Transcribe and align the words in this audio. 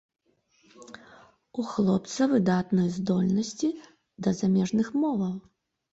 У 1.59 1.65
хлопца 1.73 2.27
выдатныя 2.33 2.89
здольнасці 2.97 3.69
да 4.25 4.29
замежных 4.41 4.87
моваў. 5.03 5.35